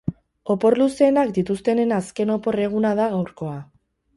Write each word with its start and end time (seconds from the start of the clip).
Opor 0.53 0.77
luzeenak 0.81 1.35
dituztenen 1.35 1.93
azken 1.99 2.33
opor 2.39 2.61
eguna 2.67 2.95
da 3.03 3.07
gaurkoa. 3.17 3.57